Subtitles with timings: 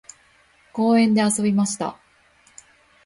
[0.73, 1.95] 公園で遊びました。